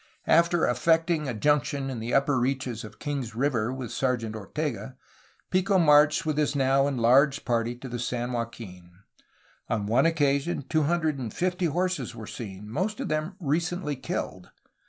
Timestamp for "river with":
3.35-3.91